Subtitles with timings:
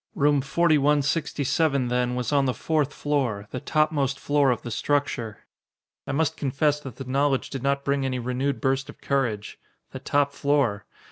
[0.15, 5.45] Room 4167, then, was on the fourth floor the topmost floor of the structure.
[6.07, 9.59] I must confess that the knowledge did not bring any renewed burst of courage!
[9.91, 10.87] The top floor!